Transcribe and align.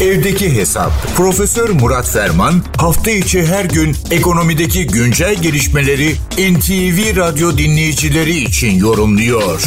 Evdeki 0.00 0.56
Hesap. 0.56 0.90
Profesör 1.16 1.68
Murat 1.82 2.08
Ferman 2.14 2.54
hafta 2.78 3.10
içi 3.10 3.38
her 3.46 3.64
gün 3.64 3.90
ekonomideki 4.18 4.86
güncel 4.86 5.34
gelişmeleri 5.42 6.10
NTV 6.52 6.98
Radyo 7.20 7.48
dinleyicileri 7.58 8.30
için 8.30 8.72
yorumluyor. 8.86 9.58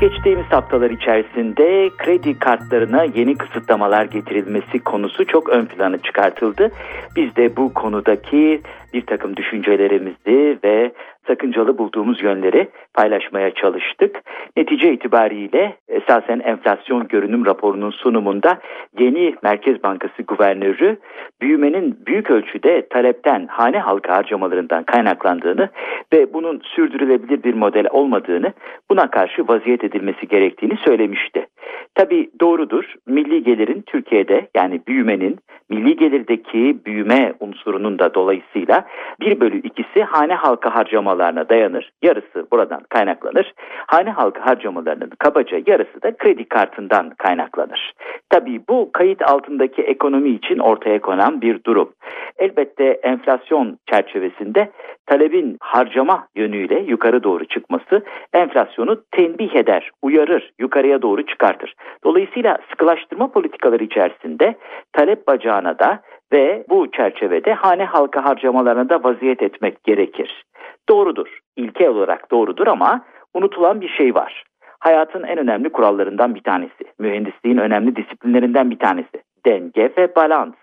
Geçtiğimiz 0.00 0.46
haftalar 0.46 0.90
içerisinde 0.90 1.90
kredi 1.98 2.38
kartlarına 2.38 3.04
yeni 3.04 3.36
kısıtlamalar 3.36 4.04
getirilmesi 4.04 4.78
konusu 4.78 5.26
çok 5.26 5.48
ön 5.48 5.66
plana 5.66 5.98
çıkartıldı. 5.98 6.70
Biz 7.16 7.36
de 7.36 7.56
bu 7.56 7.74
konudaki 7.74 8.62
bir 8.94 9.06
takım 9.06 9.36
düşüncelerimizi 9.36 10.58
ve 10.64 10.92
sakıncalı 11.26 11.78
bulduğumuz 11.78 12.22
yönleri 12.22 12.68
paylaşmaya 12.94 13.50
çalıştık. 13.50 14.22
Netice 14.56 14.92
itibariyle 14.92 15.76
esasen 15.88 16.38
enflasyon 16.38 17.08
görünüm 17.08 17.46
raporunun 17.46 17.90
sunumunda 17.90 18.58
yeni 18.98 19.34
Merkez 19.42 19.82
Bankası 19.82 20.22
Guvernörü 20.22 20.96
büyümenin 21.40 21.98
büyük 22.06 22.30
ölçüde 22.30 22.88
talepten 22.88 23.46
hane 23.46 23.78
halka 23.78 24.16
harcamalarından 24.16 24.84
kaynaklandığını 24.84 25.68
ve 26.12 26.32
bunun 26.32 26.60
sürdürülebilir 26.64 27.42
bir 27.42 27.54
model 27.54 27.86
olmadığını 27.90 28.52
buna 28.90 29.10
karşı 29.10 29.48
vaziyet 29.48 29.84
edilmesi 29.84 30.28
gerektiğini 30.28 30.76
söylemişti. 30.76 31.46
Tabi 31.94 32.30
doğrudur 32.40 32.94
milli 33.06 33.42
gelirin 33.42 33.82
Türkiye'de 33.86 34.48
yani 34.56 34.80
büyümenin 34.88 35.38
milli 35.70 35.96
gelirdeki 35.96 36.78
büyüme 36.86 37.34
unsurunun 37.40 37.98
da 37.98 38.14
dolayısıyla 38.14 38.84
1 39.20 39.40
bölü 39.40 39.60
2'si 39.60 40.02
hane 40.02 40.34
halka 40.34 40.74
harcamalarına 40.74 41.48
dayanır. 41.48 41.92
Yarısı 42.02 42.46
buradan 42.52 42.80
kaynaklanır. 42.88 43.54
Hane 43.86 44.10
halka 44.10 44.46
harcamalarının 44.46 45.10
kabaca 45.18 45.60
yarısı 45.66 46.02
da 46.02 46.16
kredi 46.16 46.44
kartından 46.44 47.10
kaynaklanır. 47.10 47.92
Tabii 48.30 48.60
bu 48.68 48.90
kayıt 48.92 49.22
altındaki 49.22 49.82
ekonomi 49.82 50.30
için 50.30 50.58
ortaya 50.58 51.00
konan 51.00 51.40
bir 51.40 51.64
durum. 51.64 51.92
Elbette 52.38 52.84
enflasyon 52.84 53.78
çerçevesinde 53.90 54.70
talebin 55.06 55.56
harcama 55.60 56.28
yönüyle 56.36 56.80
yukarı 56.80 57.22
doğru 57.22 57.44
çıkması 57.44 58.02
enflasyonu 58.32 59.02
tenbih 59.10 59.54
eder, 59.54 59.90
uyarır, 60.02 60.52
yukarıya 60.58 61.02
doğru 61.02 61.26
çıkartır. 61.26 61.74
Dolayısıyla 62.04 62.58
sıkılaştırma 62.70 63.30
politikaları 63.30 63.84
içerisinde 63.84 64.54
talep 64.92 65.26
bacağına 65.56 65.78
da 65.78 66.00
ve 66.32 66.64
bu 66.68 66.90
çerçevede 66.90 67.52
hane 67.52 67.84
halka 67.84 68.24
harcamalarına 68.24 68.88
da 68.88 69.04
vaziyet 69.04 69.42
etmek 69.42 69.84
gerekir. 69.84 70.44
Doğrudur, 70.88 71.38
ilke 71.56 71.90
olarak 71.90 72.30
doğrudur 72.30 72.66
ama 72.66 73.04
unutulan 73.34 73.80
bir 73.80 73.88
şey 73.88 74.14
var. 74.14 74.44
Hayatın 74.78 75.22
en 75.22 75.38
önemli 75.38 75.68
kurallarından 75.68 76.34
bir 76.34 76.42
tanesi, 76.42 76.84
mühendisliğin 76.98 77.58
önemli 77.58 77.96
disiplinlerinden 77.96 78.70
bir 78.70 78.78
tanesi. 78.78 79.22
Denge 79.46 79.92
ve 79.98 80.16
balans. 80.16 80.54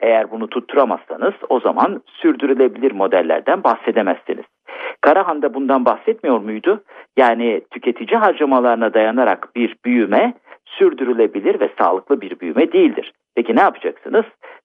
Eğer 0.00 0.30
bunu 0.30 0.48
tutturamazsanız 0.48 1.34
o 1.48 1.60
zaman 1.60 2.02
sürdürülebilir 2.06 2.92
modellerden 2.92 3.64
bahsedemezsiniz. 3.64 4.44
Karahan 5.00 5.42
da 5.42 5.54
bundan 5.54 5.84
bahsetmiyor 5.84 6.40
muydu? 6.40 6.82
Yani 7.16 7.60
tüketici 7.70 8.18
harcamalarına 8.18 8.94
dayanarak 8.94 9.48
bir 9.56 9.76
büyüme 9.84 10.34
sürdürülebilir 10.78 11.60
ve 11.60 11.70
sağlıklı 11.78 12.20
bir 12.20 12.40
büyüme 12.40 12.72
değildir. 12.72 13.12
Peki 13.36 13.56
ne 13.56 13.60
yapacaksınız? 13.60 14.24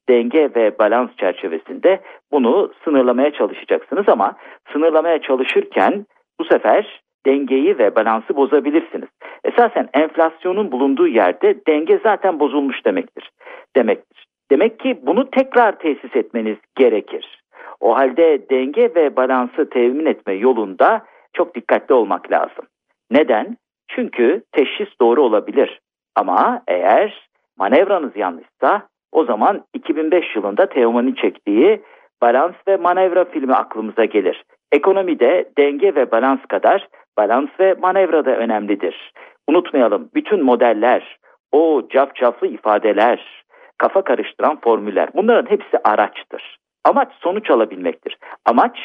Denge 0.10 0.50
ve 0.56 0.80
balans 0.80 1.10
çerçevesinde 1.18 2.00
bunu 2.32 2.72
sınırlamaya 2.84 3.32
çalışacaksınız 3.32 4.10
ama 4.10 4.36
sınırlamaya 4.74 5.22
çalışırken 5.22 6.06
bu 6.40 6.46
sefer 6.46 7.02
dengeyi 7.26 7.78
ve 7.78 7.96
balansı 7.96 8.36
bozabilirsiniz. 8.36 9.10
Esasen 9.44 9.90
enflasyonun 9.94 10.72
bulunduğu 10.72 11.08
yerde 11.08 11.66
denge 11.68 12.00
zaten 12.04 12.40
bozulmuş 12.40 12.86
demektir. 12.86 13.32
Demektir. 13.76 14.26
Demek 14.52 14.80
ki 14.80 15.00
bunu 15.02 15.30
tekrar 15.30 15.80
tesis 15.80 16.16
etmeniz 16.16 16.58
gerekir. 16.76 17.44
O 17.80 17.96
halde 17.96 18.50
denge 18.50 18.96
ve 18.96 19.16
balansı 19.16 19.69
temin 19.69 20.06
etme 20.06 20.34
yolunda 20.34 21.06
çok 21.34 21.56
dikkatli 21.56 21.94
olmak 21.94 22.31
lazım. 22.31 22.66
Neden? 23.12 23.58
Çünkü 23.88 24.44
teşhis 24.52 24.90
doğru 25.02 25.24
olabilir. 25.24 25.80
Ama 26.19 26.62
eğer 26.68 27.30
manevranız 27.57 28.16
yanlışsa 28.16 28.88
o 29.12 29.25
zaman 29.25 29.63
2005 29.74 30.35
yılında 30.35 30.66
Teoman'ın 30.66 31.13
çektiği 31.13 31.81
Balans 32.22 32.53
ve 32.68 32.78
Manevra 32.78 33.25
filmi 33.25 33.53
aklımıza 33.53 34.06
gelir. 34.06 34.44
Ekonomide 34.72 35.50
denge 35.57 35.96
ve 35.96 36.12
balans 36.12 36.40
kadar 36.50 36.88
balans 37.18 37.50
ve 37.59 37.74
manevra 37.74 38.25
da 38.25 38.31
önemlidir. 38.31 39.12
Unutmayalım 39.47 40.09
bütün 40.16 40.44
modeller, 40.44 41.18
o 41.52 41.84
cafcaflı 41.90 42.47
ifadeler, 42.47 43.44
kafa 43.78 44.01
karıştıran 44.01 44.59
formüller 44.63 45.09
bunların 45.16 45.51
hepsi 45.51 45.78
araçtır. 45.84 46.57
Amaç 46.86 47.12
sonuç 47.19 47.50
alabilmektir. 47.50 48.18
Amaç 48.46 48.78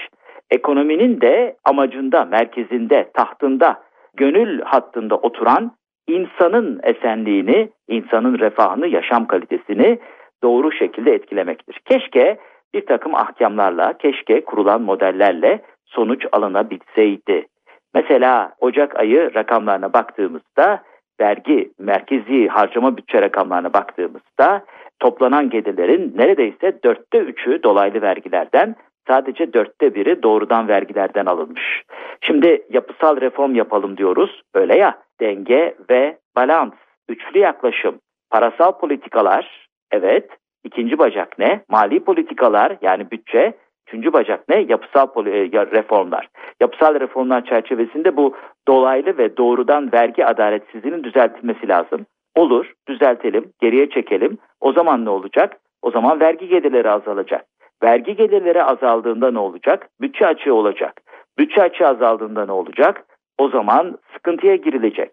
ekonominin 0.51 1.21
de 1.21 1.57
amacında, 1.65 2.25
merkezinde, 2.25 3.11
tahtında, 3.15 3.83
gönül 4.17 4.61
hattında 4.61 5.17
oturan 5.17 5.73
insanın 6.09 6.81
esenliğini, 6.83 7.69
insanın 7.89 8.39
refahını, 8.39 8.87
yaşam 8.87 9.27
kalitesini 9.27 9.99
doğru 10.43 10.73
şekilde 10.73 11.13
etkilemektir. 11.13 11.81
Keşke 11.85 12.39
bir 12.75 12.87
takım 12.87 13.15
ahkamlarla, 13.15 13.99
keşke 13.99 14.45
kurulan 14.45 14.83
modellerle 14.83 15.63
sonuç 15.87 16.27
alınabilseydi. 16.33 17.47
Mesela 17.95 18.53
Ocak 18.61 18.99
ayı 18.99 19.35
rakamlarına 19.35 19.93
baktığımızda, 19.93 20.83
vergi, 21.21 21.71
merkezi 21.79 22.49
harcama 22.49 22.97
bütçe 22.97 23.23
rakamlarına 23.23 23.73
baktığımızda 23.73 24.65
toplanan 25.01 25.51
gelirlerin 25.51 26.13
neredeyse 26.17 26.83
dörtte 26.85 27.19
üçü 27.19 27.63
dolaylı 27.63 28.03
vergilerden, 28.03 28.77
sadece 29.09 29.53
dörtte 29.53 29.95
biri 29.95 30.23
doğrudan 30.23 30.69
vergilerden 30.69 31.27
alınmış. 31.27 31.83
Şimdi 32.21 32.63
yapısal 32.71 33.21
reform 33.21 33.55
yapalım 33.55 33.97
diyoruz, 33.97 34.43
öyle 34.55 34.79
ya, 34.79 34.99
denge 35.21 35.75
ve 35.91 36.19
balans, 36.37 36.73
üçlü 37.09 37.41
yaklaşım, 37.41 38.01
parasal 38.31 38.73
politikalar, 38.73 39.69
evet, 39.91 40.31
ikinci 40.65 40.99
bacak 40.99 41.39
ne? 41.39 41.61
Mali 41.69 42.05
politikalar 42.05 42.77
yani 42.83 43.11
bütçe, 43.11 43.55
Üçüncü 43.89 44.13
bacak 44.13 44.49
ne? 44.49 44.67
Yapısal 44.69 45.27
e, 45.27 45.51
reformlar. 45.53 46.29
Yapısal 46.61 47.01
reformlar 47.01 47.45
çerçevesinde 47.45 48.17
bu 48.17 48.35
dolaylı 48.69 49.19
ve 49.19 49.37
doğrudan 49.37 49.93
vergi 49.93 50.27
adaletsizliğinin 50.27 51.05
düzeltilmesi 51.05 51.69
lazım. 51.69 52.07
Olur, 52.35 52.73
düzeltelim, 52.89 53.53
geriye 53.61 53.91
çekelim. 53.91 54.39
O 54.61 54.73
zaman 54.73 55.05
ne 55.05 55.11
olacak? 55.11 55.57
O 55.83 55.91
zaman 55.91 56.21
vergi 56.21 56.49
gelirleri 56.49 56.91
azalacak. 56.91 57.45
Vergi 57.83 58.17
gelirleri 58.17 58.63
azaldığında 58.63 59.31
ne 59.31 59.39
olacak? 59.39 59.89
Bütçe 60.01 60.27
açığı 60.27 60.55
olacak. 60.55 61.01
Bütçe 61.39 61.63
açığı 61.63 61.87
azaldığında 61.89 62.47
ne 62.47 62.53
olacak? 62.53 63.05
O 63.39 63.49
zaman 63.49 63.99
sıkıntıya 64.13 64.57
girilecek. 64.57 65.11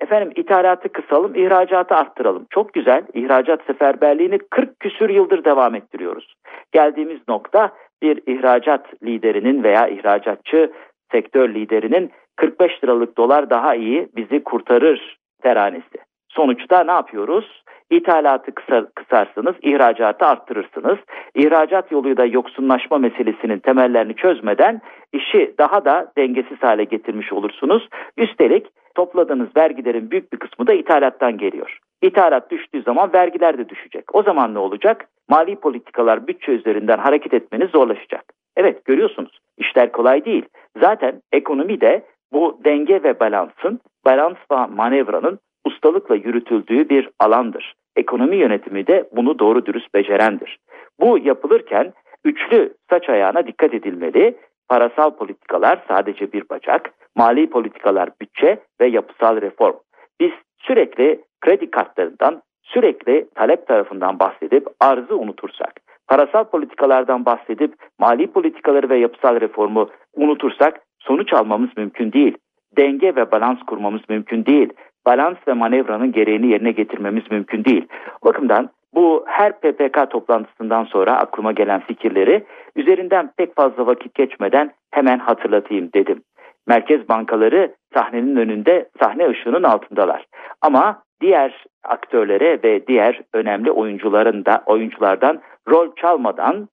Efendim 0.00 0.32
ithalatı 0.36 0.88
kısalım, 0.88 1.34
ihracatı 1.34 1.94
arttıralım. 1.94 2.46
Çok 2.50 2.74
güzel. 2.74 3.02
İhracat 3.14 3.64
seferberliğini 3.66 4.38
40 4.38 4.80
küsür 4.80 5.10
yıldır 5.10 5.44
devam 5.44 5.74
ettiriyoruz. 5.74 6.34
Geldiğimiz 6.72 7.20
nokta 7.28 7.70
bir 8.02 8.22
ihracat 8.26 9.02
liderinin 9.02 9.62
veya 9.62 9.88
ihracatçı 9.88 10.72
sektör 11.12 11.54
liderinin 11.54 12.10
45 12.36 12.84
liralık 12.84 13.16
dolar 13.16 13.50
daha 13.50 13.74
iyi 13.74 14.08
bizi 14.16 14.44
kurtarır 14.44 15.18
teranesi. 15.42 16.07
Sonuçta 16.38 16.84
ne 16.84 16.90
yapıyoruz? 16.90 17.62
İthalatı 17.90 18.54
kısar, 18.54 18.84
kısarsınız, 18.94 19.54
ihracatı 19.62 20.26
arttırırsınız. 20.26 20.98
İhracat 21.34 21.92
yoluyla 21.92 22.24
yoksunlaşma 22.24 22.98
meselesinin 22.98 23.58
temellerini 23.58 24.14
çözmeden 24.14 24.80
işi 25.12 25.54
daha 25.58 25.84
da 25.84 26.12
dengesiz 26.18 26.62
hale 26.62 26.84
getirmiş 26.84 27.32
olursunuz. 27.32 27.88
Üstelik 28.16 28.66
topladığınız 28.94 29.48
vergilerin 29.56 30.10
büyük 30.10 30.32
bir 30.32 30.38
kısmı 30.38 30.66
da 30.66 30.72
ithalattan 30.72 31.38
geliyor. 31.38 31.78
İthalat 32.02 32.50
düştüğü 32.50 32.82
zaman 32.82 33.12
vergiler 33.12 33.58
de 33.58 33.68
düşecek. 33.68 34.14
O 34.14 34.22
zaman 34.22 34.54
ne 34.54 34.58
olacak? 34.58 35.08
Mali 35.28 35.56
politikalar 35.56 36.26
bütçe 36.26 36.52
üzerinden 36.52 36.98
hareket 36.98 37.34
etmeniz 37.34 37.70
zorlaşacak. 37.70 38.24
Evet 38.56 38.84
görüyorsunuz 38.84 39.38
işler 39.56 39.92
kolay 39.92 40.24
değil. 40.24 40.44
Zaten 40.80 41.22
ekonomi 41.32 41.80
de 41.80 42.02
bu 42.32 42.60
denge 42.64 43.02
ve 43.02 43.20
balansın, 43.20 43.80
balans 44.04 44.36
ve 44.52 44.66
manevranın 44.66 45.38
ustalıkla 45.64 46.14
yürütüldüğü 46.14 46.88
bir 46.88 47.10
alandır. 47.18 47.74
Ekonomi 47.96 48.36
yönetimi 48.36 48.86
de 48.86 49.08
bunu 49.12 49.38
doğru 49.38 49.66
dürüst 49.66 49.94
becerendir. 49.94 50.58
Bu 51.00 51.18
yapılırken 51.18 51.92
üçlü 52.24 52.74
saç 52.90 53.08
ayağına 53.08 53.46
dikkat 53.46 53.74
edilmeli. 53.74 54.36
Parasal 54.68 55.10
politikalar 55.10 55.84
sadece 55.88 56.32
bir 56.32 56.48
bacak, 56.48 56.90
mali 57.16 57.50
politikalar 57.50 58.10
bütçe 58.20 58.58
ve 58.80 58.86
yapısal 58.86 59.40
reform. 59.40 59.76
Biz 60.20 60.30
sürekli 60.58 61.20
kredi 61.40 61.70
kartlarından, 61.70 62.42
sürekli 62.62 63.28
talep 63.34 63.66
tarafından 63.66 64.18
bahsedip 64.18 64.66
arzı 64.80 65.16
unutursak, 65.16 65.80
parasal 66.08 66.44
politikalardan 66.44 67.24
bahsedip 67.24 67.74
mali 67.98 68.26
politikaları 68.26 68.88
ve 68.90 68.98
yapısal 68.98 69.40
reformu 69.40 69.90
unutursak 70.14 70.80
sonuç 70.98 71.32
almamız 71.32 71.70
mümkün 71.76 72.12
değil. 72.12 72.36
Denge 72.76 73.16
ve 73.16 73.30
balans 73.30 73.58
kurmamız 73.66 74.02
mümkün 74.08 74.46
değil. 74.46 74.72
Balans 75.06 75.36
ve 75.48 75.52
manevranın 75.52 76.12
gereğini 76.12 76.46
yerine 76.46 76.72
getirmemiz 76.72 77.30
mümkün 77.30 77.64
değil. 77.64 77.86
O 78.22 78.26
bakımdan 78.26 78.70
bu 78.94 79.24
her 79.26 79.60
PPK 79.60 80.10
toplantısından 80.10 80.84
sonra 80.84 81.16
aklıma 81.16 81.52
gelen 81.52 81.80
fikirleri 81.80 82.44
üzerinden 82.76 83.30
pek 83.36 83.56
fazla 83.56 83.86
vakit 83.86 84.14
geçmeden 84.14 84.70
hemen 84.90 85.18
hatırlatayım 85.18 85.92
dedim. 85.92 86.22
Merkez 86.66 87.08
bankaları 87.08 87.74
sahnenin 87.94 88.36
önünde 88.36 88.88
sahne 89.02 89.28
ışığının 89.28 89.62
altındalar. 89.62 90.26
Ama 90.62 91.02
diğer 91.20 91.64
aktörlere 91.84 92.58
ve 92.64 92.86
diğer 92.86 93.20
önemli 93.32 93.70
oyuncuların 93.70 94.44
da 94.44 94.62
oyunculardan 94.66 95.40
rol 95.68 95.94
çalmadan 95.96 96.68